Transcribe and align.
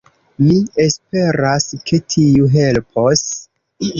Mi 0.45 0.53
esperas 0.83 1.67
ke 1.91 2.01
tiu 2.13 2.49
helpos. 2.57 3.23